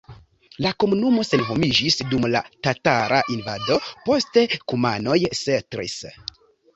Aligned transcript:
La 0.65 0.69
komunumo 0.83 1.25
senhomiĝis 1.31 1.97
dum 2.13 2.25
la 2.35 2.41
tatara 2.67 3.19
invado, 3.33 3.77
poste 4.07 4.47
kumanoj 4.73 5.19
setlis. 5.41 5.99